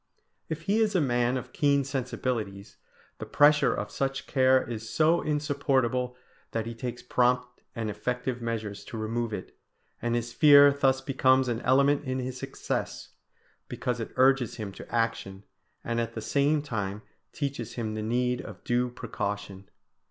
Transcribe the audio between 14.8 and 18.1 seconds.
action, and at the same time teaches him the